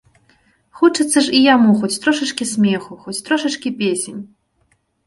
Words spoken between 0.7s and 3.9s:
Хочацца ж і яму хоць трошачкі смеху, хоць трошачкі